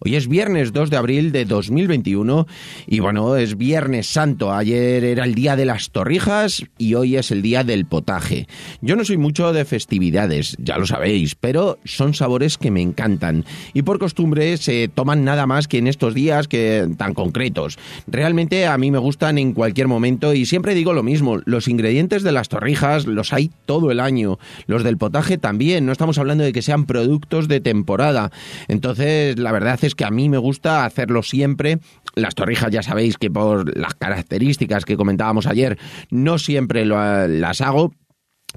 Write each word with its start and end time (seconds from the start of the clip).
Hoy 0.00 0.14
es 0.14 0.28
viernes 0.28 0.72
2 0.72 0.90
de 0.90 0.96
abril 0.96 1.32
de 1.32 1.44
2021 1.44 2.46
y 2.86 3.00
bueno, 3.00 3.36
es 3.36 3.56
viernes 3.56 4.06
santo. 4.06 4.52
Ayer 4.52 5.02
era 5.02 5.24
el 5.24 5.34
día 5.34 5.56
de 5.56 5.64
las 5.64 5.90
torrijas 5.90 6.64
y 6.78 6.94
hoy 6.94 7.16
es 7.16 7.32
el 7.32 7.42
día 7.42 7.64
del 7.64 7.84
potaje. 7.84 8.46
Yo 8.80 8.94
no 8.94 9.04
soy 9.04 9.16
mucho 9.16 9.52
de 9.52 9.64
festividades, 9.64 10.56
ya 10.60 10.78
lo 10.78 10.86
sabéis, 10.86 11.34
pero 11.34 11.78
son 11.84 12.14
sabores 12.14 12.58
que 12.58 12.70
me 12.70 12.80
encantan 12.80 13.44
y 13.74 13.82
por 13.82 13.98
costumbre 13.98 14.56
se 14.56 14.86
toman 14.86 15.24
nada 15.24 15.46
más 15.46 15.66
que 15.66 15.78
en 15.78 15.88
estos 15.88 16.14
días 16.14 16.46
que 16.46 16.88
tan 16.96 17.12
concretos. 17.12 17.76
Realmente 18.06 18.66
a 18.66 18.78
mí 18.78 18.92
me 18.92 18.98
gustan 18.98 19.36
en 19.36 19.52
cualquier 19.52 19.88
momento 19.88 20.32
y 20.32 20.46
siempre 20.46 20.74
digo 20.74 20.92
lo 20.92 21.02
mismo, 21.02 21.40
los 21.44 21.66
ingredientes 21.66 22.22
de 22.22 22.32
las 22.32 22.48
torrijas 22.48 23.06
los 23.06 23.32
hay 23.32 23.50
todo 23.66 23.90
el 23.90 23.98
año, 23.98 24.38
los 24.66 24.84
del 24.84 24.96
potaje 24.96 25.38
también, 25.38 25.86
no 25.86 25.92
estamos 25.92 26.18
hablando 26.18 26.44
de 26.44 26.52
que 26.52 26.62
sean 26.62 26.86
productos 26.86 27.48
de 27.48 27.60
temporada. 27.60 28.30
Entonces, 28.68 29.38
la 29.38 29.50
verdad 29.52 29.78
es 29.82 29.87
que 29.94 30.04
a 30.04 30.10
mí 30.10 30.28
me 30.28 30.38
gusta 30.38 30.84
hacerlo 30.84 31.22
siempre. 31.22 31.78
Las 32.14 32.34
torrijas 32.34 32.70
ya 32.70 32.82
sabéis 32.82 33.16
que 33.16 33.30
por 33.30 33.76
las 33.76 33.94
características 33.94 34.84
que 34.84 34.96
comentábamos 34.96 35.46
ayer 35.46 35.78
no 36.10 36.38
siempre 36.38 36.84
las 36.84 37.60
hago, 37.60 37.92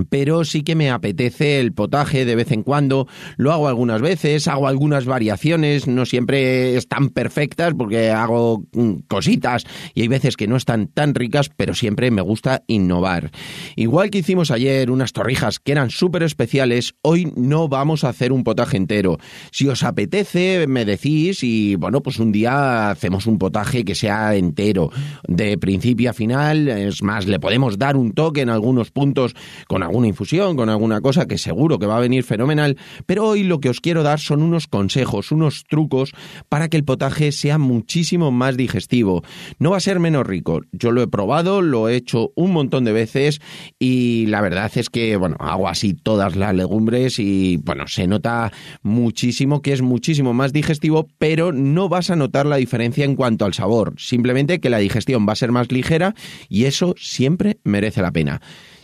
pero 0.09 0.44
sí 0.45 0.63
que 0.63 0.75
me 0.75 0.89
apetece 0.89 1.59
el 1.59 1.73
potaje 1.73 2.25
de 2.25 2.35
vez 2.35 2.52
en 2.52 2.63
cuando, 2.63 3.07
lo 3.38 3.52
hago 3.52 3.67
algunas 3.67 4.02
veces, 4.02 4.47
hago 4.47 4.67
algunas 4.67 5.05
variaciones, 5.05 5.88
no 5.88 6.05
siempre 6.05 6.75
están 6.77 7.09
perfectas 7.09 7.73
porque 7.77 8.11
hago 8.11 8.63
mm, 8.73 8.94
cositas 9.07 9.66
y 9.94 10.02
hay 10.02 10.07
veces 10.07 10.38
que 10.38 10.47
no 10.47 10.55
están 10.55 10.88
tan 10.88 11.16
ricas, 11.16 11.49
pero 11.55 11.73
siempre 11.73 12.11
me 12.11 12.22
gusta 12.22 12.63
innovar. 12.67 13.31
Igual 13.75 14.09
que 14.09 14.19
hicimos 14.19 14.52
ayer 14.52 14.91
unas 14.91 15.13
torrijas 15.13 15.59
que 15.59 15.72
eran 15.72 15.89
súper 15.89 16.23
especiales, 16.23 16.95
hoy 17.02 17.31
no 17.35 17.67
vamos 17.67 18.03
a 18.03 18.09
hacer 18.09 18.31
un 18.31 18.44
potaje 18.44 18.77
entero. 18.77 19.17
Si 19.52 19.67
os 19.67 19.83
apetece, 19.83 20.67
me 20.67 20.85
decís 20.85 21.44
y 21.44 21.75
bueno, 21.75 22.02
pues 22.02 22.19
un 22.19 22.31
día 22.31 22.89
hacemos 22.91 23.27
un 23.27 23.38
potaje 23.38 23.83
que 23.83 23.95
sea 23.95 24.35
entero, 24.35 24.91
de 25.27 25.57
principio 25.57 26.09
a 26.09 26.13
final, 26.13 26.67
es 26.67 27.03
más, 27.03 27.27
le 27.27 27.39
podemos 27.39 27.77
dar 27.77 27.95
un 27.95 28.13
toque 28.13 28.41
en 28.41 28.49
algunos 28.49 28.91
puntos 28.91 29.35
con 29.67 29.83
alguna 29.92 30.08
infusión, 30.08 30.56
con 30.56 30.70
alguna 30.70 31.02
cosa 31.02 31.28
que 31.28 31.38
seguro 31.38 31.78
que 31.78 31.86
va 31.86 31.97
a 31.97 32.00
venir 32.00 32.23
fenomenal, 32.23 32.78
pero 33.06 33.28
hoy 33.28 33.44
lo 33.44 33.59
que 33.59 33.70
os 33.70 33.81
quiero 33.81 34.03
dar 34.03 34.20
son 34.20 34.42
unos 34.42 34.67
consejos, 34.67 35.31
unos 35.34 35.66
trucos 35.67 36.14
para 36.47 36.70
que 36.70 36.78
el 36.78 36.86
potaje 36.86 37.34
sea 37.34 37.58
muchísimo 37.58 38.31
más 38.31 38.56
digestivo. 38.56 39.22
No 39.59 39.72
va 39.72 39.78
a 39.78 39.81
ser 39.81 40.00
menos 40.00 40.25
rico. 40.25 40.62
Yo 40.72 40.92
lo 40.92 41.02
he 41.02 41.08
probado, 41.08 41.62
lo 41.62 41.89
he 41.89 41.95
hecho 41.97 42.31
un 42.36 42.53
montón 42.53 42.86
de 42.86 42.94
veces 42.94 43.42
y 43.80 44.28
la 44.28 44.39
verdad 44.39 44.72
es 44.75 44.89
que, 44.89 45.17
bueno, 45.17 45.36
hago 45.39 45.67
así 45.67 45.94
todas 45.94 46.38
las 46.38 46.56
legumbres 46.56 47.19
y, 47.19 47.58
bueno, 47.58 47.88
se 47.88 48.08
nota 48.08 48.53
muchísimo 48.81 49.62
que 49.62 49.73
es 49.73 49.81
muchísimo 49.81 50.34
más 50.34 50.53
digestivo, 50.53 51.08
pero 51.17 51.52
no 51.52 51.89
vas 51.89 52.09
a 52.09 52.16
notar 52.16 52.45
la 52.45 52.56
diferencia 52.56 53.03
en 53.03 53.16
cuanto 53.16 53.44
al 53.44 53.53
sabor. 53.53 53.94
Simplemente 53.97 54.62
que 54.62 54.69
la 54.69 54.78
digestión 54.78 55.28
va 55.28 55.34
a 55.34 55.36
ser 55.36 55.52
más 55.52 55.69
ligera 55.69 56.16
y 56.47 56.64
eso 56.64 56.95
siempre 56.97 57.59
merece 57.66 58.02
la 58.02 58.12
pena. 58.12 58.42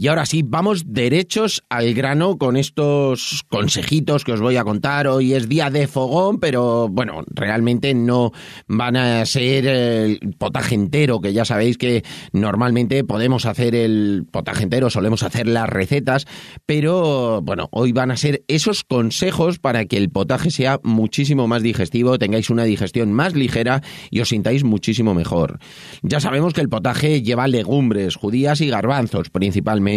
Y 0.00 0.06
ahora 0.06 0.26
sí, 0.26 0.44
vamos 0.46 0.84
derechos 0.86 1.64
al 1.68 1.92
grano 1.92 2.38
con 2.38 2.56
estos 2.56 3.42
consejitos 3.48 4.22
que 4.22 4.30
os 4.30 4.40
voy 4.40 4.54
a 4.54 4.62
contar. 4.62 5.08
Hoy 5.08 5.34
es 5.34 5.48
día 5.48 5.70
de 5.70 5.88
fogón, 5.88 6.38
pero 6.38 6.88
bueno, 6.88 7.24
realmente 7.26 7.92
no 7.94 8.30
van 8.68 8.94
a 8.94 9.26
ser 9.26 9.66
el 9.66 10.36
potaje 10.38 10.76
entero, 10.76 11.20
que 11.20 11.32
ya 11.32 11.44
sabéis 11.44 11.78
que 11.78 12.04
normalmente 12.32 13.02
podemos 13.02 13.44
hacer 13.44 13.74
el 13.74 14.24
potaje 14.30 14.62
entero, 14.62 14.88
solemos 14.88 15.24
hacer 15.24 15.48
las 15.48 15.68
recetas, 15.68 16.26
pero 16.64 17.42
bueno, 17.42 17.68
hoy 17.72 17.90
van 17.90 18.12
a 18.12 18.16
ser 18.16 18.44
esos 18.46 18.84
consejos 18.84 19.58
para 19.58 19.86
que 19.86 19.96
el 19.96 20.10
potaje 20.10 20.52
sea 20.52 20.78
muchísimo 20.84 21.48
más 21.48 21.64
digestivo, 21.64 22.20
tengáis 22.20 22.50
una 22.50 22.62
digestión 22.62 23.12
más 23.12 23.34
ligera 23.34 23.82
y 24.12 24.20
os 24.20 24.28
sintáis 24.28 24.62
muchísimo 24.62 25.12
mejor. 25.12 25.58
Ya 26.02 26.20
sabemos 26.20 26.54
que 26.54 26.60
el 26.60 26.68
potaje 26.68 27.20
lleva 27.20 27.48
legumbres, 27.48 28.14
judías 28.14 28.60
y 28.60 28.68
garbanzos 28.68 29.30
principalmente 29.30 29.87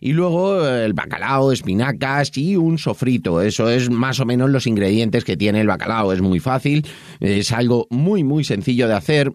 y 0.00 0.12
luego 0.12 0.66
el 0.66 0.92
bacalao, 0.92 1.52
espinacas 1.52 2.36
y 2.36 2.56
un 2.56 2.78
sofrito. 2.78 3.40
Eso 3.40 3.70
es 3.70 3.90
más 3.90 4.20
o 4.20 4.26
menos 4.26 4.50
los 4.50 4.66
ingredientes 4.66 5.24
que 5.24 5.36
tiene 5.36 5.60
el 5.60 5.66
bacalao. 5.66 6.12
Es 6.12 6.20
muy 6.20 6.40
fácil, 6.40 6.86
es 7.20 7.52
algo 7.52 7.86
muy, 7.90 8.24
muy 8.24 8.44
sencillo 8.44 8.88
de 8.88 8.94
hacer. 8.94 9.32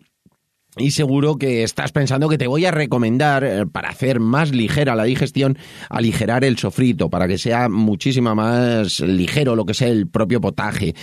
Y 0.78 0.92
seguro 0.92 1.38
que 1.38 1.64
estás 1.64 1.92
pensando 1.92 2.30
que 2.30 2.38
te 2.38 2.48
voy 2.48 2.66
a 2.66 2.72
recomendar, 2.72 3.44
eh, 3.44 3.66
para 3.66 3.90
hacer 3.90 4.20
más 4.20 4.52
ligera 4.52 4.96
la 4.96 5.04
digestión, 5.04 5.58
aligerar 5.90 6.44
el 6.44 6.58
sofrito, 6.58 7.10
para 7.10 7.28
que 7.28 7.38
sea 7.38 7.70
muchísimo 7.70 8.34
más 8.36 9.00
ligero 9.00 9.56
lo 9.56 9.66
que 9.66 9.74
sea 9.74 9.90
el 9.90 10.08
propio 10.08 10.40
potaje. 10.40 10.94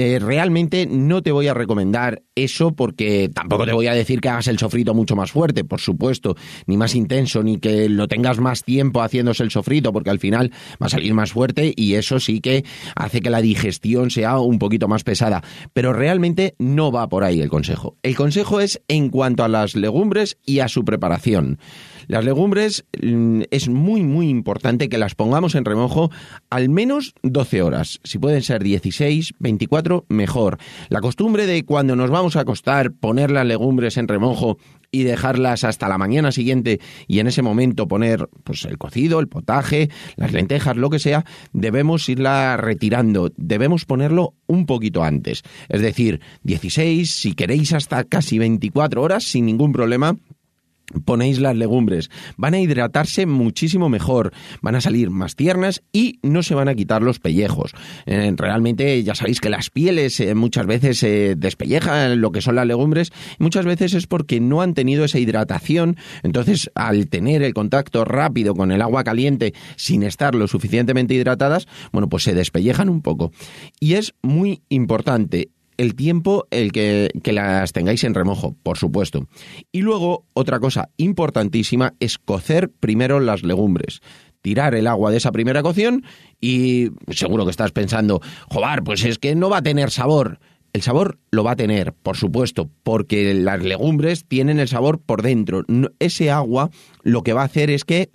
Eh, 0.00 0.20
realmente 0.20 0.86
no 0.86 1.24
te 1.24 1.32
voy 1.32 1.48
a 1.48 1.54
recomendar 1.54 2.22
eso 2.36 2.70
porque 2.70 3.28
tampoco 3.34 3.66
te 3.66 3.72
voy 3.72 3.88
a 3.88 3.94
decir 3.94 4.20
que 4.20 4.28
hagas 4.28 4.46
el 4.46 4.56
sofrito 4.56 4.94
mucho 4.94 5.16
más 5.16 5.32
fuerte, 5.32 5.64
por 5.64 5.80
supuesto, 5.80 6.36
ni 6.68 6.76
más 6.76 6.94
intenso, 6.94 7.42
ni 7.42 7.58
que 7.58 7.88
lo 7.88 8.06
tengas 8.06 8.38
más 8.38 8.62
tiempo 8.62 9.02
haciéndose 9.02 9.42
el 9.42 9.50
sofrito, 9.50 9.92
porque 9.92 10.10
al 10.10 10.20
final 10.20 10.52
va 10.80 10.86
a 10.86 10.88
salir 10.88 11.14
más 11.14 11.32
fuerte 11.32 11.72
y 11.74 11.94
eso 11.94 12.20
sí 12.20 12.40
que 12.40 12.64
hace 12.94 13.20
que 13.20 13.28
la 13.28 13.42
digestión 13.42 14.12
sea 14.12 14.38
un 14.38 14.60
poquito 14.60 14.86
más 14.86 15.02
pesada. 15.02 15.42
Pero 15.72 15.92
realmente 15.92 16.54
no 16.60 16.92
va 16.92 17.08
por 17.08 17.24
ahí 17.24 17.40
el 17.40 17.48
consejo. 17.48 17.96
El 18.04 18.14
consejo 18.14 18.60
es 18.60 18.80
en 18.86 19.08
cuanto 19.08 19.42
a 19.42 19.48
las 19.48 19.74
legumbres 19.74 20.38
y 20.46 20.60
a 20.60 20.68
su 20.68 20.84
preparación. 20.84 21.58
Las 22.08 22.24
legumbres 22.24 22.86
mm, 23.02 23.42
es 23.50 23.68
muy, 23.68 24.02
muy 24.02 24.30
importante 24.30 24.88
que 24.88 24.96
las 24.96 25.14
pongamos 25.14 25.54
en 25.54 25.66
remojo 25.66 26.10
al 26.48 26.70
menos 26.70 27.14
12 27.22 27.62
horas. 27.62 28.00
Si 28.02 28.18
pueden 28.18 28.42
ser 28.42 28.62
16, 28.62 29.34
24, 29.38 29.87
mejor. 30.08 30.58
La 30.88 31.00
costumbre 31.00 31.46
de 31.46 31.64
cuando 31.64 31.96
nos 31.96 32.10
vamos 32.10 32.36
a 32.36 32.40
acostar 32.40 32.92
poner 32.92 33.30
las 33.30 33.46
legumbres 33.46 33.96
en 33.96 34.08
remojo 34.08 34.58
y 34.90 35.02
dejarlas 35.02 35.64
hasta 35.64 35.88
la 35.88 35.98
mañana 35.98 36.32
siguiente 36.32 36.80
y 37.06 37.18
en 37.18 37.26
ese 37.26 37.42
momento 37.42 37.88
poner 37.88 38.28
pues 38.44 38.64
el 38.64 38.78
cocido, 38.78 39.20
el 39.20 39.28
potaje, 39.28 39.90
las 40.16 40.32
lentejas, 40.32 40.76
lo 40.76 40.90
que 40.90 40.98
sea, 40.98 41.24
debemos 41.52 42.08
irla 42.08 42.56
retirando, 42.56 43.30
debemos 43.36 43.84
ponerlo 43.84 44.34
un 44.46 44.66
poquito 44.66 45.04
antes, 45.04 45.42
es 45.68 45.82
decir, 45.82 46.20
16, 46.42 47.10
si 47.10 47.34
queréis 47.34 47.72
hasta 47.72 48.04
casi 48.04 48.38
24 48.38 49.02
horas 49.02 49.24
sin 49.24 49.46
ningún 49.46 49.72
problema, 49.72 50.16
ponéis 51.04 51.38
las 51.38 51.56
legumbres, 51.56 52.10
van 52.36 52.54
a 52.54 52.60
hidratarse 52.60 53.26
muchísimo 53.26 53.88
mejor, 53.88 54.32
van 54.62 54.74
a 54.74 54.80
salir 54.80 55.10
más 55.10 55.36
tiernas 55.36 55.82
y 55.92 56.18
no 56.22 56.42
se 56.42 56.54
van 56.54 56.68
a 56.68 56.74
quitar 56.74 57.02
los 57.02 57.18
pellejos. 57.18 57.72
Eh, 58.06 58.32
realmente 58.36 59.02
ya 59.02 59.14
sabéis 59.14 59.40
que 59.40 59.50
las 59.50 59.70
pieles 59.70 60.20
eh, 60.20 60.34
muchas 60.34 60.66
veces 60.66 60.98
se 60.98 61.34
despellejan 61.36 62.20
lo 62.20 62.32
que 62.32 62.40
son 62.40 62.56
las 62.56 62.66
legumbres, 62.66 63.12
muchas 63.38 63.64
veces 63.64 63.94
es 63.94 64.06
porque 64.06 64.40
no 64.40 64.62
han 64.62 64.74
tenido 64.74 65.04
esa 65.04 65.18
hidratación, 65.18 65.96
entonces 66.22 66.70
al 66.74 67.08
tener 67.08 67.42
el 67.42 67.54
contacto 67.54 68.04
rápido 68.04 68.54
con 68.54 68.72
el 68.72 68.82
agua 68.82 69.04
caliente 69.04 69.54
sin 69.76 70.02
estar 70.02 70.34
lo 70.34 70.48
suficientemente 70.48 71.14
hidratadas, 71.14 71.66
bueno, 71.92 72.08
pues 72.08 72.22
se 72.22 72.34
despellejan 72.34 72.88
un 72.88 73.02
poco. 73.02 73.32
Y 73.80 73.94
es 73.94 74.14
muy 74.22 74.62
importante 74.68 75.50
el 75.78 75.94
tiempo 75.94 76.46
el 76.50 76.72
que, 76.72 77.08
que, 77.22 77.32
las 77.32 77.72
tengáis 77.72 78.04
en 78.04 78.14
remojo, 78.14 78.54
por 78.62 78.76
supuesto. 78.76 79.26
Y 79.72 79.80
luego, 79.80 80.26
otra 80.34 80.60
cosa 80.60 80.90
importantísima 80.98 81.94
es 82.00 82.18
cocer 82.18 82.70
primero 82.70 83.20
las 83.20 83.42
legumbres. 83.42 84.00
tirar 84.42 84.74
el 84.74 84.86
agua 84.86 85.10
de 85.10 85.16
esa 85.16 85.32
primera 85.32 85.62
cocción 85.62 86.04
y 86.40 86.90
seguro 87.08 87.44
que 87.44 87.50
estás 87.50 87.72
pensando, 87.72 88.20
joder, 88.48 88.82
pues 88.84 89.04
es 89.04 89.18
que 89.18 89.34
no 89.34 89.50
va 89.50 89.58
a 89.58 89.62
tener 89.62 89.90
sabor. 89.90 90.38
El 90.72 90.82
sabor 90.82 91.18
lo 91.30 91.44
va 91.44 91.52
a 91.52 91.56
tener, 91.56 91.92
por 91.92 92.16
supuesto, 92.16 92.70
porque 92.82 93.34
las 93.34 93.62
legumbres 93.62 94.24
tienen 94.26 94.60
el 94.60 94.68
sabor 94.68 95.00
por 95.00 95.22
dentro. 95.22 95.64
Ese 95.98 96.30
agua 96.30 96.70
lo 97.02 97.22
que 97.22 97.32
va 97.32 97.42
a 97.42 97.46
hacer 97.46 97.70
es 97.70 97.84
que 97.84 98.10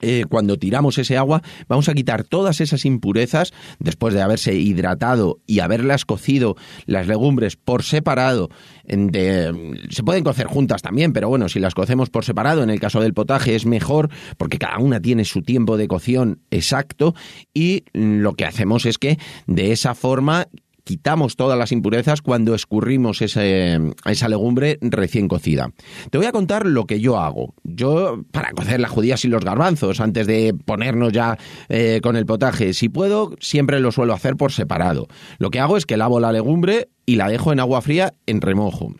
eh, 0.00 0.24
cuando 0.28 0.58
tiramos 0.58 0.98
ese 0.98 1.16
agua, 1.16 1.42
vamos 1.68 1.88
a 1.88 1.94
quitar 1.94 2.24
todas 2.24 2.60
esas 2.60 2.84
impurezas 2.84 3.52
después 3.78 4.14
de 4.14 4.22
haberse 4.22 4.54
hidratado 4.54 5.40
y 5.46 5.60
haberlas 5.60 6.04
cocido 6.04 6.56
las 6.86 7.06
legumbres 7.06 7.56
por 7.56 7.82
separado. 7.82 8.48
se 8.86 10.02
pueden 10.04 10.24
cocer 10.24 10.46
juntas 10.46 10.82
también, 10.82 11.12
pero 11.12 11.28
bueno, 11.28 11.48
si 11.48 11.60
las 11.60 11.74
cocemos 11.74 12.10
por 12.10 12.24
separado, 12.24 12.62
en 12.62 12.70
el 12.70 12.80
caso 12.80 13.00
del 13.00 13.14
potaje 13.14 13.54
es 13.54 13.66
mejor 13.66 14.10
porque 14.36 14.58
cada 14.58 14.78
una 14.78 15.00
tiene 15.00 15.24
su 15.24 15.42
tiempo 15.42 15.76
de 15.76 15.88
cocción 15.88 16.40
exacto 16.50 17.14
y 17.54 17.84
lo 17.92 18.34
que 18.34 18.44
hacemos 18.44 18.86
es 18.86 18.98
que 18.98 19.18
de 19.46 19.72
esa 19.72 19.94
forma 19.94 20.48
quitamos 20.88 21.36
todas 21.36 21.58
las 21.58 21.70
impurezas 21.70 22.22
cuando 22.22 22.54
escurrimos 22.54 23.20
esa 23.20 24.28
legumbre 24.28 24.78
recién 24.80 25.28
cocida. 25.28 25.70
Te 26.10 26.16
voy 26.16 26.26
a 26.26 26.32
contar 26.32 26.64
lo 26.64 26.86
que 26.86 26.98
yo 26.98 27.18
hago. 27.18 27.54
Yo, 27.62 28.22
para 28.32 28.52
cocer 28.52 28.80
las 28.80 28.90
judías 28.90 29.22
y 29.26 29.28
los 29.28 29.44
garbanzos, 29.44 30.00
antes 30.00 30.26
de 30.26 30.54
ponernos 30.64 31.12
ya 31.12 31.36
eh, 31.68 32.00
con 32.02 32.16
el 32.16 32.24
potaje, 32.24 32.72
si 32.72 32.88
puedo, 32.88 33.32
siempre 33.38 33.80
lo 33.80 33.92
suelo 33.92 34.14
hacer 34.14 34.36
por 34.36 34.50
separado. 34.50 35.08
Lo 35.38 35.50
que 35.50 35.60
hago 35.60 35.76
es 35.76 35.84
que 35.84 35.98
lavo 35.98 36.20
la 36.20 36.32
legumbre 36.32 36.88
y 37.04 37.16
la 37.16 37.28
dejo 37.28 37.52
en 37.52 37.60
agua 37.60 37.82
fría 37.82 38.14
en 38.24 38.40
remojo. 38.40 38.94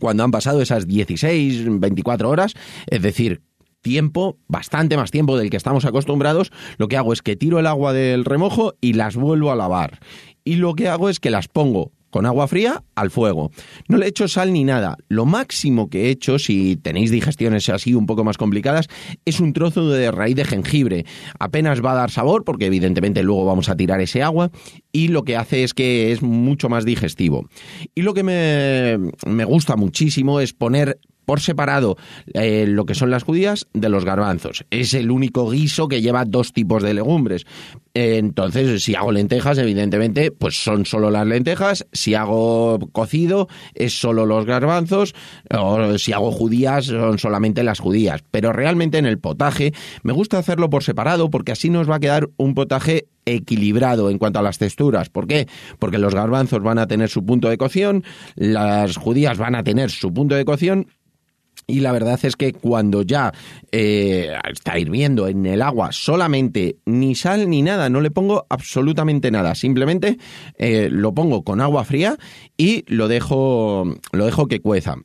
Cuando 0.00 0.22
han 0.22 0.30
pasado 0.30 0.60
esas 0.60 0.86
16, 0.86 1.80
24 1.80 2.28
horas, 2.28 2.52
es 2.88 3.00
decir, 3.00 3.40
tiempo, 3.80 4.38
bastante 4.48 4.96
más 4.96 5.10
tiempo 5.10 5.36
del 5.36 5.50
que 5.50 5.56
estamos 5.56 5.84
acostumbrados, 5.84 6.52
lo 6.78 6.88
que 6.88 6.96
hago 6.96 7.12
es 7.12 7.22
que 7.22 7.36
tiro 7.36 7.58
el 7.58 7.66
agua 7.66 7.92
del 7.92 8.24
remojo 8.24 8.74
y 8.80 8.94
las 8.94 9.16
vuelvo 9.16 9.50
a 9.50 9.56
lavar 9.56 10.00
y 10.44 10.56
lo 10.56 10.74
que 10.74 10.88
hago 10.88 11.08
es 11.08 11.20
que 11.20 11.30
las 11.30 11.48
pongo 11.48 11.92
con 12.10 12.26
agua 12.26 12.48
fría 12.48 12.82
al 12.96 13.10
fuego. 13.10 13.52
No 13.86 13.96
le 13.96 14.08
echo 14.08 14.26
sal 14.26 14.52
ni 14.52 14.64
nada. 14.64 14.96
Lo 15.08 15.26
máximo 15.26 15.88
que 15.88 16.06
he 16.06 16.10
hecho, 16.10 16.40
si 16.40 16.74
tenéis 16.74 17.12
digestiones 17.12 17.68
así 17.68 17.94
un 17.94 18.06
poco 18.06 18.24
más 18.24 18.36
complicadas, 18.36 18.88
es 19.24 19.38
un 19.38 19.52
trozo 19.52 19.88
de 19.88 20.10
raíz 20.10 20.34
de 20.34 20.44
jengibre. 20.44 21.04
Apenas 21.38 21.84
va 21.84 21.92
a 21.92 21.96
dar 21.96 22.10
sabor, 22.10 22.42
porque 22.42 22.66
evidentemente 22.66 23.22
luego 23.22 23.44
vamos 23.44 23.68
a 23.68 23.76
tirar 23.76 24.00
ese 24.00 24.24
agua, 24.24 24.50
y 24.90 25.08
lo 25.08 25.22
que 25.22 25.36
hace 25.36 25.62
es 25.62 25.72
que 25.72 26.10
es 26.10 26.20
mucho 26.20 26.68
más 26.68 26.84
digestivo. 26.84 27.48
Y 27.94 28.02
lo 28.02 28.12
que 28.12 28.24
me, 28.24 28.98
me 29.24 29.44
gusta 29.44 29.76
muchísimo 29.76 30.40
es 30.40 30.52
poner 30.52 30.98
por 31.24 31.40
separado 31.40 31.96
eh, 32.34 32.66
lo 32.66 32.84
que 32.86 32.94
son 32.94 33.10
las 33.10 33.22
judías 33.22 33.66
de 33.72 33.88
los 33.88 34.04
garbanzos. 34.04 34.64
Es 34.70 34.94
el 34.94 35.10
único 35.10 35.48
guiso 35.50 35.88
que 35.88 36.02
lleva 36.02 36.24
dos 36.24 36.52
tipos 36.52 36.82
de 36.82 36.94
legumbres. 36.94 37.46
entonces, 37.94 38.82
si 38.84 38.94
hago 38.94 39.12
lentejas, 39.12 39.58
evidentemente, 39.58 40.30
pues 40.30 40.62
son 40.62 40.86
solo 40.86 41.10
las 41.10 41.26
lentejas. 41.26 41.86
Si 41.92 42.14
hago 42.14 42.78
cocido, 42.92 43.48
es 43.74 43.98
solo 43.98 44.26
los 44.26 44.46
garbanzos. 44.46 45.14
O 45.56 45.98
si 45.98 46.12
hago 46.12 46.30
judías, 46.30 46.86
son 46.86 47.18
solamente 47.18 47.62
las 47.62 47.80
judías. 47.80 48.22
Pero 48.30 48.52
realmente 48.52 48.98
en 48.98 49.06
el 49.06 49.18
potaje 49.18 49.72
me 50.02 50.12
gusta 50.12 50.38
hacerlo 50.38 50.70
por 50.70 50.82
separado 50.82 51.30
porque 51.30 51.52
así 51.52 51.70
nos 51.70 51.90
va 51.90 51.96
a 51.96 52.00
quedar 52.00 52.28
un 52.36 52.54
potaje 52.54 53.06
equilibrado 53.24 54.10
en 54.10 54.18
cuanto 54.18 54.38
a 54.38 54.42
las 54.42 54.58
texturas. 54.58 55.08
¿Por 55.08 55.26
qué? 55.26 55.46
Porque 55.78 55.98
los 55.98 56.14
garbanzos 56.14 56.62
van 56.62 56.78
a 56.78 56.86
tener 56.86 57.08
su 57.08 57.24
punto 57.24 57.48
de 57.48 57.58
cocción, 57.58 58.04
las 58.34 58.96
judías 58.96 59.38
van 59.38 59.54
a 59.54 59.62
tener 59.62 59.90
su 59.90 60.12
punto 60.12 60.34
de 60.34 60.44
cocción 60.44 60.86
y 61.70 61.80
la 61.80 61.92
verdad 61.92 62.18
es 62.22 62.36
que 62.36 62.52
cuando 62.52 63.02
ya 63.02 63.32
eh, 63.72 64.32
está 64.50 64.78
hirviendo 64.78 65.28
en 65.28 65.46
el 65.46 65.62
agua 65.62 65.92
solamente 65.92 66.76
ni 66.86 67.14
sal 67.14 67.48
ni 67.48 67.62
nada, 67.62 67.88
no 67.88 68.00
le 68.00 68.10
pongo 68.10 68.46
absolutamente 68.48 69.30
nada, 69.30 69.54
simplemente 69.54 70.18
eh, 70.58 70.88
lo 70.90 71.14
pongo 71.14 71.44
con 71.44 71.60
agua 71.60 71.84
fría 71.84 72.16
y 72.56 72.84
lo 72.88 73.08
dejo, 73.08 73.84
lo 74.12 74.26
dejo 74.26 74.48
que 74.48 74.60
cueza. 74.60 74.96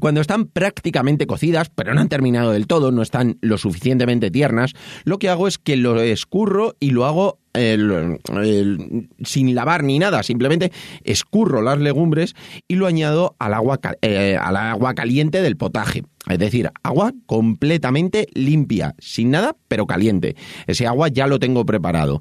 Cuando 0.00 0.20
están 0.20 0.46
prácticamente 0.46 1.26
cocidas, 1.26 1.70
pero 1.74 1.94
no 1.94 2.00
han 2.00 2.08
terminado 2.08 2.52
del 2.52 2.66
todo, 2.66 2.92
no 2.92 3.02
están 3.02 3.38
lo 3.40 3.56
suficientemente 3.56 4.30
tiernas, 4.30 4.74
lo 5.04 5.18
que 5.18 5.30
hago 5.30 5.48
es 5.48 5.58
que 5.58 5.76
lo 5.76 6.00
escurro 6.00 6.74
y 6.78 6.90
lo 6.90 7.06
hago 7.06 7.38
sin 9.24 9.54
lavar 9.54 9.82
ni 9.82 9.98
nada, 9.98 10.22
simplemente 10.22 10.70
escurro 11.02 11.62
las 11.62 11.78
legumbres 11.78 12.34
y 12.68 12.76
lo 12.76 12.86
añado 12.86 13.34
al 13.38 13.54
agua, 13.54 13.80
eh, 14.02 14.36
al 14.40 14.56
agua 14.56 14.94
caliente 14.94 15.42
del 15.42 15.56
potaje. 15.56 16.04
Es 16.28 16.38
decir, 16.38 16.70
agua 16.82 17.12
completamente 17.26 18.26
limpia, 18.34 18.94
sin 18.98 19.30
nada, 19.30 19.56
pero 19.66 19.86
caliente. 19.86 20.36
Ese 20.66 20.86
agua 20.86 21.08
ya 21.08 21.26
lo 21.26 21.38
tengo 21.38 21.64
preparado. 21.64 22.20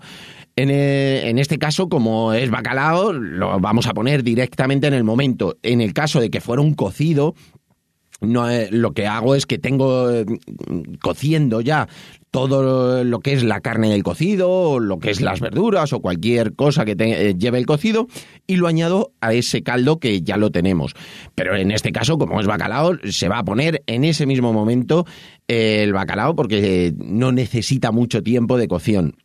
En, 0.56 0.72
eh, 0.72 1.30
en, 1.30 1.38
este 1.38 1.60
caso, 1.60 1.88
como 1.88 2.34
es 2.34 2.50
bacalao, 2.50 3.14
lo 3.14 3.60
vamos 3.60 3.86
a 3.86 3.94
poner 3.94 4.24
directamente 4.24 4.88
en 4.88 4.96
el 4.96 5.04
momento. 5.04 5.58
En 5.62 5.82
el 5.82 5.94
caso 5.94 6.20
de 6.20 6.32
que 6.32 6.42
fuera 6.42 6.64
un 6.64 6.74
cocido, 6.74 7.36
no, 8.22 8.50
eh, 8.50 8.70
lo 8.72 8.94
que 8.94 9.08
hago 9.08 9.36
es 9.36 9.46
que 9.46 9.58
tengo 9.58 10.10
eh, 10.10 10.26
cociendo 11.02 11.62
ya 11.62 11.88
todo 12.32 13.04
lo 13.04 13.20
que 13.20 13.34
es 13.34 13.44
la 13.44 13.62
carne 13.62 13.90
del 13.90 14.04
cocido, 14.04 14.50
o 14.50 14.80
lo 14.80 15.00
que 15.00 15.12
es 15.12 15.22
las 15.22 15.40
verduras 15.40 15.94
o 15.94 16.02
cualquier 16.02 16.54
cosa 16.54 16.86
que 16.86 16.96
eh, 17.00 17.36
lleve 17.38 17.58
el 17.58 17.66
cocido 17.66 18.08
y 18.46 18.58
lo 18.58 18.68
añado 18.68 19.12
a 19.22 19.34
ese 19.34 19.64
caldo 19.64 20.00
que 20.00 20.22
ya 20.22 20.38
lo 20.38 20.52
tenemos. 20.52 20.94
Pero 21.36 21.56
en 21.56 21.72
este 21.72 21.92
caso, 21.92 22.18
como 22.18 22.40
es 22.40 22.48
bacalao, 22.48 22.98
se 23.10 23.30
va 23.30 23.40
a 23.40 23.44
poner 23.44 23.84
en 23.88 24.04
ese 24.04 24.26
mismo 24.26 24.52
momento 24.52 25.06
el 25.48 25.94
bacalao 25.94 26.36
porque 26.36 26.94
no 26.98 27.32
necesita 27.32 27.92
mucho 27.92 28.24
tiempo 28.24 28.58
de 28.58 28.68
cocción. 28.68 29.16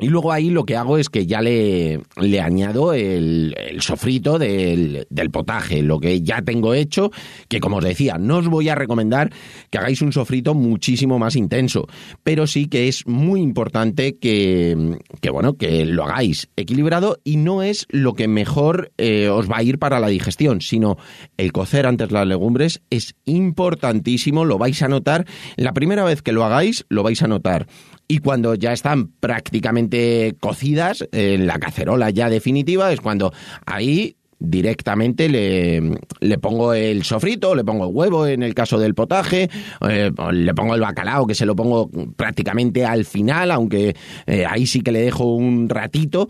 Y 0.00 0.08
luego 0.08 0.32
ahí 0.32 0.50
lo 0.50 0.64
que 0.64 0.76
hago 0.76 0.98
es 0.98 1.08
que 1.08 1.24
ya 1.24 1.40
le, 1.40 2.00
le 2.20 2.40
añado 2.40 2.92
el, 2.94 3.54
sofrito 3.78 4.40
del, 4.40 5.06
del, 5.08 5.30
potaje, 5.30 5.82
lo 5.82 6.00
que 6.00 6.20
ya 6.20 6.42
tengo 6.42 6.74
hecho, 6.74 7.12
que 7.48 7.60
como 7.60 7.76
os 7.76 7.84
decía, 7.84 8.18
no 8.18 8.38
os 8.38 8.48
voy 8.48 8.68
a 8.68 8.74
recomendar 8.74 9.32
que 9.70 9.78
hagáis 9.78 10.02
un 10.02 10.12
sofrito 10.12 10.52
muchísimo 10.54 11.20
más 11.20 11.36
intenso, 11.36 11.86
pero 12.24 12.48
sí 12.48 12.66
que 12.66 12.88
es 12.88 13.06
muy 13.06 13.40
importante 13.40 14.16
que, 14.16 14.98
que 15.20 15.30
bueno, 15.30 15.56
que 15.56 15.86
lo 15.86 16.04
hagáis 16.04 16.48
equilibrado 16.56 17.20
y 17.22 17.36
no 17.36 17.62
es 17.62 17.86
lo 17.88 18.14
que 18.14 18.26
mejor 18.26 18.90
eh, 18.98 19.28
os 19.28 19.48
va 19.48 19.58
a 19.58 19.62
ir 19.62 19.78
para 19.78 20.00
la 20.00 20.08
digestión, 20.08 20.60
sino 20.60 20.96
el 21.36 21.52
cocer 21.52 21.86
antes 21.86 22.10
las 22.10 22.26
legumbres 22.26 22.82
es 22.90 23.14
importantísimo, 23.26 24.44
lo 24.44 24.58
vais 24.58 24.82
a 24.82 24.88
notar, 24.88 25.24
la 25.56 25.72
primera 25.72 26.02
vez 26.02 26.20
que 26.20 26.32
lo 26.32 26.44
hagáis, 26.44 26.84
lo 26.88 27.04
vais 27.04 27.22
a 27.22 27.28
notar 27.28 27.68
y 28.08 28.18
cuando 28.18 28.54
ya 28.54 28.72
están 28.72 29.08
prácticamente 29.08 30.36
cocidas 30.40 31.06
en 31.12 31.46
la 31.46 31.58
cacerola 31.58 32.10
ya 32.10 32.28
definitiva 32.28 32.92
es 32.92 33.00
cuando 33.00 33.32
ahí 33.66 34.16
directamente 34.38 35.28
le, 35.28 35.80
le, 36.20 36.38
pongo 36.38 36.74
el 36.74 37.04
sofrito, 37.04 37.54
le 37.54 37.64
pongo 37.64 37.86
el 37.86 37.94
huevo 37.94 38.26
en 38.26 38.42
el 38.42 38.54
caso 38.54 38.78
del 38.78 38.94
potaje, 38.94 39.48
eh, 39.88 40.10
le 40.32 40.54
pongo 40.54 40.74
el 40.74 40.80
bacalao 40.80 41.26
que 41.26 41.34
se 41.34 41.46
lo 41.46 41.56
pongo 41.56 41.90
prácticamente 42.16 42.84
al 42.84 43.04
final, 43.04 43.50
aunque 43.50 43.96
eh, 44.26 44.44
ahí 44.46 44.66
sí 44.66 44.80
que 44.80 44.92
le 44.92 45.00
dejo 45.00 45.34
un 45.34 45.68
ratito. 45.68 46.28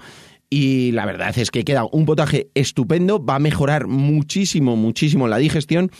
Y 0.50 0.92
la 0.92 1.04
verdad 1.04 1.36
es 1.36 1.50
que 1.50 1.64
queda 1.64 1.84
un 1.90 2.04
potaje 2.04 2.48
estupendo, 2.54 3.24
va 3.24 3.36
a 3.36 3.40
mejorar 3.40 3.88
muchísimo, 3.88 4.76
muchísimo 4.76 5.26
la 5.26 5.38
digestión 5.38 5.90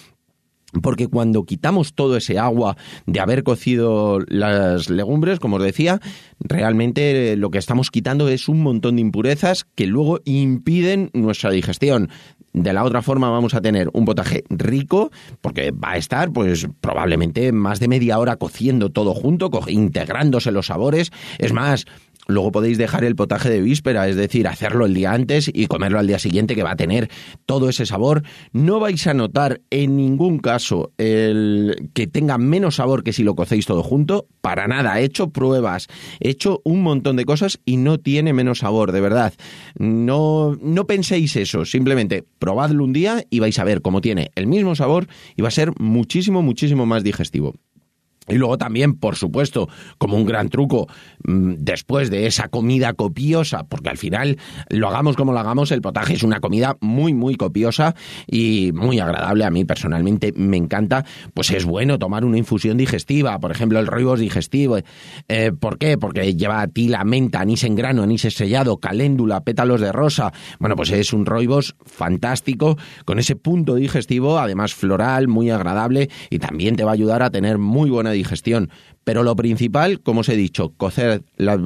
porque 0.83 1.09
cuando 1.09 1.45
quitamos 1.45 1.95
todo 1.95 2.16
ese 2.16 2.38
agua 2.38 2.76
de 3.07 3.21
haber 3.21 3.43
cocido 3.43 4.21
las 4.28 4.90
legumbres, 4.90 5.38
como 5.38 5.57
os 5.57 5.62
decía, 5.62 6.00
realmente 6.40 7.37
lo 7.37 7.50
que 7.50 7.59
estamos 7.59 7.90
quitando 7.90 8.28
es 8.28 8.49
un 8.49 8.62
montón 8.62 8.97
de 8.97 9.02
impurezas 9.02 9.66
que 9.75 9.87
luego 9.87 10.21
impiden 10.25 11.11
nuestra 11.12 11.50
digestión. 11.50 12.11
De 12.52 12.73
la 12.73 12.85
otra 12.85 13.02
forma 13.02 13.31
vamos 13.31 13.54
a 13.54 13.61
tener 13.61 13.90
un 13.93 14.04
potaje 14.04 14.45
rico, 14.49 15.11
porque 15.40 15.73
va 15.73 15.93
a 15.93 15.97
estar 15.97 16.33
pues 16.33 16.69
probablemente 16.81 17.50
más 17.50 17.81
de 17.81 17.88
media 17.88 18.19
hora 18.19 18.37
cociendo 18.37 18.90
todo 18.90 19.12
junto, 19.12 19.50
integrándose 19.66 20.52
los 20.52 20.66
sabores. 20.66 21.11
Es 21.38 21.52
más, 21.52 21.85
Luego 22.26 22.52
podéis 22.52 22.78
dejar 22.78 23.04
el 23.04 23.16
potaje 23.16 23.50
de 23.50 23.61
víspera, 23.61 24.09
es 24.09 24.16
decir, 24.16 24.49
hacerlo 24.49 24.87
el 24.87 24.95
día 24.95 25.12
antes 25.12 25.50
y 25.52 25.66
comerlo 25.66 25.99
al 25.99 26.07
día 26.07 26.19
siguiente 26.19 26.54
que 26.54 26.62
va 26.62 26.73
a 26.73 26.76
tener 26.76 27.11
todo 27.47 27.69
ese 27.69 27.87
sabor. 27.87 28.23
No 28.52 28.81
vais 28.81 29.07
a 29.07 29.14
notar 29.14 29.61
en 29.71 29.97
ningún 29.97 30.38
caso 30.38 30.93
el 30.99 31.90
que 31.95 32.07
tenga 32.07 32.38
menos 32.38 32.76
sabor 32.76 33.04
que 33.04 33.12
si 33.12 33.23
lo 33.23 33.35
cocéis 33.35 33.66
todo 33.66 33.83
junto, 33.83 34.26
para 34.40 34.66
nada. 34.66 35.00
He 35.00 35.04
hecho 35.04 35.31
pruebas, 35.31 35.88
he 36.21 36.31
hecho 36.31 36.61
un 36.64 36.83
montón 36.83 37.16
de 37.16 37.25
cosas 37.25 37.61
y 37.64 37.76
no 37.76 37.99
tiene 37.99 38.33
menos 38.33 38.61
sabor, 38.61 38.93
de 38.93 39.00
verdad. 39.00 39.35
No, 39.78 40.57
no 40.61 40.87
penséis 40.87 41.37
eso, 41.37 41.64
simplemente 41.64 42.25
probadlo 42.38 42.85
un 42.85 42.93
día 42.93 43.25
y 43.31 43.40
vais 43.40 43.59
a 43.59 43.64
ver 43.64 43.83
cómo 43.83 44.00
tiene 44.00 44.31
el 44.35 44.47
mismo 44.47 44.75
sabor 44.75 45.07
y 45.37 45.43
va 45.43 45.49
a 45.49 45.52
ser 45.52 45.73
muchísimo, 45.78 46.43
muchísimo 46.43 46.87
más 46.87 47.04
digestivo. 47.04 47.54
Y 48.28 48.37
luego 48.37 48.57
también, 48.57 48.95
por 48.95 49.16
supuesto, 49.16 49.69
como 49.99 50.16
un 50.16 50.25
gran 50.25 50.49
truco, 50.49 50.87
mm, 51.25 51.54
después 51.59 52.11
de 52.11 52.26
esa 52.26 52.49
comida 52.49 52.95
copiosa, 52.95 53.64
porque 53.64 53.90
al 53.90 53.99
final 53.99 54.38
lo 54.71 54.88
hagamos 54.88 55.16
como 55.16 55.33
lo 55.33 55.40
hagamos, 55.40 55.73
el 55.73 55.83
potaje 55.83 56.14
es 56.14 56.23
una 56.23 56.40
comida 56.40 56.76
muy, 56.81 57.12
muy 57.12 57.37
copiosa 57.37 57.95
y 58.26 58.73
muy 58.73 58.99
agradable. 58.99 59.45
A 59.45 59.50
mí 59.50 59.64
personalmente 59.64 60.33
me 60.35 60.57
encanta. 60.57 61.04
Pues 61.35 61.50
es 61.50 61.64
bueno 61.64 61.99
tomar 61.99 62.25
una 62.25 62.38
infusión 62.38 62.78
digestiva, 62.78 63.38
por 63.38 63.50
ejemplo, 63.50 63.78
el 63.78 63.87
roibos 63.87 64.21
digestivo. 64.21 64.78
Eh, 65.28 65.52
¿Por 65.52 65.78
qué? 65.78 65.99
Porque 65.99 66.35
lleva 66.35 66.66
tila, 66.69 67.04
menta, 67.04 67.40
anís 67.40 67.64
en 67.64 67.75
grano, 67.75 68.02
anís 68.02 68.25
estrellado, 68.25 68.78
caléndula, 68.78 69.43
pétalos 69.43 69.81
de 69.81 69.93
rosa. 69.93 70.33
Bueno, 70.59 70.76
pues 70.76 70.90
es 70.90 71.12
un 71.12 71.26
roibos 71.26 71.76
fantástico, 71.85 72.78
con 73.04 73.19
ese 73.19 73.37
punto 73.37 73.75
digestivo, 73.75 74.38
además 74.38 74.75
floral, 74.75 75.28
muy 75.28 75.50
agradable 75.50 76.09
y 76.31 76.38
también 76.38 76.76
te 76.76 76.85
va 76.85 76.93
a 76.93 76.95
ayudar 76.95 77.23
a 77.23 77.31
tener 77.31 77.59
muy 77.59 77.90
buena 77.90 78.13
digestión. 78.14 78.71
Pero 79.04 79.23
lo 79.23 79.37
principal, 79.37 80.00
como 80.00 80.21
os 80.21 80.28
he 80.28 80.37
dicho, 80.37 80.71
cocer 80.76 81.23
las, 81.37 81.61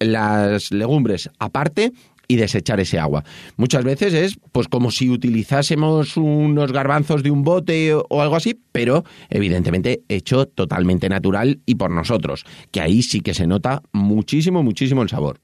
las 0.00 0.70
legumbres 0.70 1.30
aparte 1.38 1.92
y 2.28 2.36
desechar 2.36 2.78
ese 2.78 2.98
agua. 2.98 3.24
Muchas 3.56 3.82
veces 3.82 4.12
es 4.12 4.38
pues 4.52 4.68
como 4.68 4.90
si 4.90 5.08
utilizásemos 5.08 6.16
unos 6.16 6.72
garbanzos 6.72 7.22
de 7.22 7.30
un 7.30 7.42
bote 7.42 7.94
o 7.94 8.22
algo 8.22 8.36
así, 8.36 8.60
pero 8.70 9.04
evidentemente 9.30 10.02
hecho 10.08 10.46
totalmente 10.46 11.08
natural 11.08 11.60
y 11.64 11.74
por 11.76 11.90
nosotros, 11.90 12.44
que 12.70 12.82
ahí 12.82 13.02
sí 13.02 13.22
que 13.22 13.34
se 13.34 13.46
nota 13.46 13.82
muchísimo, 13.92 14.62
muchísimo 14.62 15.02
el 15.02 15.08
sabor. 15.08 15.40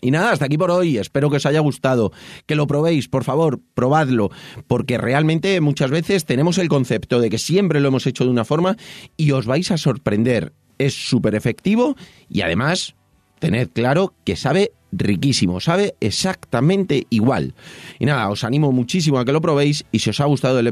Y 0.00 0.10
nada, 0.10 0.32
hasta 0.32 0.46
aquí 0.46 0.58
por 0.58 0.70
hoy. 0.70 0.98
Espero 0.98 1.30
que 1.30 1.36
os 1.36 1.46
haya 1.46 1.60
gustado. 1.60 2.12
Que 2.46 2.54
lo 2.54 2.66
probéis, 2.66 3.08
por 3.08 3.24
favor, 3.24 3.60
probadlo. 3.74 4.30
Porque 4.66 4.98
realmente 4.98 5.60
muchas 5.60 5.90
veces 5.90 6.24
tenemos 6.24 6.58
el 6.58 6.68
concepto 6.68 7.20
de 7.20 7.30
que 7.30 7.38
siempre 7.38 7.80
lo 7.80 7.88
hemos 7.88 8.06
hecho 8.06 8.24
de 8.24 8.30
una 8.30 8.44
forma 8.44 8.76
y 9.16 9.30
os 9.32 9.46
vais 9.46 9.70
a 9.70 9.78
sorprender. 9.78 10.52
Es 10.78 10.94
súper 10.94 11.34
efectivo 11.34 11.96
y 12.28 12.42
además 12.42 12.96
tened 13.44 13.68
claro 13.68 14.14
que 14.24 14.36
sabe 14.36 14.72
riquísimo, 14.96 15.60
sabe 15.60 15.96
exactamente 16.00 17.06
igual. 17.10 17.54
Y 17.98 18.06
nada, 18.06 18.30
os 18.30 18.44
animo 18.44 18.72
muchísimo 18.72 19.18
a 19.18 19.24
que 19.24 19.32
lo 19.32 19.40
probéis 19.40 19.84
y 19.92 19.98
si 19.98 20.10
os 20.10 20.20
ha 20.20 20.24
gustado 20.24 20.60
el, 20.60 20.66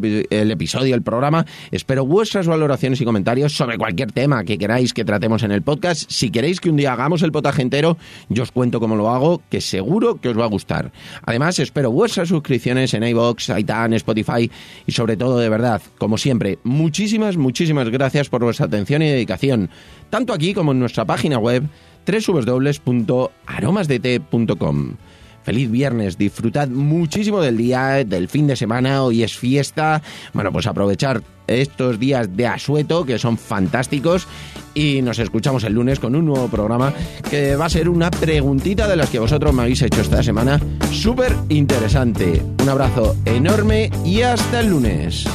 episodio, 0.51 0.95
el 0.95 1.03
programa, 1.03 1.45
espero 1.71 2.07
vuestras 2.07 2.47
valoraciones 2.47 3.01
y 3.01 3.05
comentarios 3.05 3.53
sobre 3.53 3.77
cualquier 3.77 4.13
tema 4.13 4.45
que 4.45 4.59
queráis 4.59 4.95
que 4.95 5.05
tratemos 5.05 5.43
en 5.43 5.53
el 5.53 5.63
podcast. 5.63 6.11
Si 6.11 6.31
queréis 6.31 6.61
que 6.61 6.71
un 6.71 6.77
día 6.77 6.93
hagamos 6.93 7.23
el 7.23 7.33
potaje 7.33 7.63
entero, 7.63 7.99
yo 8.29 8.45
os 8.45 8.53
cuento 8.53 8.81
cómo 8.81 8.97
lo 8.97 9.11
hago, 9.11 9.43
que 9.51 9.61
seguro 9.61 10.21
que 10.21 10.29
os 10.31 10.39
va 10.39 10.45
a 10.45 10.49
gustar. 10.49 10.93
Además, 11.27 11.59
espero 11.59 11.91
vuestras 11.91 12.29
suscripciones 12.29 12.95
en 12.95 13.05
iVoox, 13.05 13.51
iTunes, 13.59 13.97
Spotify 13.97 14.51
y 14.87 14.93
sobre 14.93 15.17
todo, 15.17 15.39
de 15.39 15.49
verdad, 15.49 15.83
como 15.99 16.17
siempre, 16.17 16.59
muchísimas, 16.65 17.37
muchísimas 17.37 17.89
gracias 17.91 18.29
por 18.29 18.45
vuestra 18.45 18.67
atención 18.67 19.03
y 19.03 19.09
dedicación, 19.09 19.69
tanto 20.11 20.33
aquí 20.33 20.55
como 20.55 20.73
en 20.73 20.79
nuestra 20.79 21.05
página 21.05 21.39
web 21.39 21.65
www.aromasdt.com. 22.07 24.97
Feliz 25.43 25.71
viernes, 25.71 26.19
disfrutad 26.19 26.69
muchísimo 26.69 27.41
del 27.41 27.57
día, 27.57 28.05
del 28.05 28.29
fin 28.29 28.47
de 28.47 28.55
semana, 28.55 29.03
hoy 29.03 29.25
es 29.25 29.37
fiesta. 29.37 30.01
Bueno, 30.33 30.53
pues 30.53 30.69
aprovechar 30.69 31.23
estos 31.49 31.99
días 31.99 32.37
de 32.37 32.47
asueto 32.47 33.05
que 33.05 33.19
son 33.19 33.37
fantásticos 33.37 34.29
y 34.75 35.03
nos 35.03 35.19
escuchamos 35.19 35.65
el 35.65 35.75
lunes 35.75 35.99
con 35.99 36.15
un 36.15 36.27
nuevo 36.27 36.49
programa 36.49 36.95
que 37.29 37.57
va 37.57 37.67
a 37.67 37.71
ser 37.71 37.89
una 37.89 38.11
preguntita 38.11 38.87
de 38.87 38.97
las 38.97 39.11
que 39.11 39.19
vosotros 39.19 39.53
me 39.53 39.63
habéis 39.63 39.83
hecho 39.83 40.01
esta 40.01 40.23
semana, 40.23 40.61
súper 40.93 41.35
interesante. 41.49 42.41
Un 42.63 42.69
abrazo 42.69 43.17
enorme 43.25 43.91
y 44.05 44.23
hasta 44.23 44.61
el 44.61 44.69
lunes. 44.69 45.27